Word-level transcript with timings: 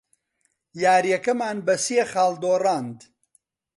یارییەکەمان 0.83 1.57
بە 1.65 1.75
سێ 1.85 2.01
خاڵ 2.11 2.33
دۆڕاند. 2.43 2.99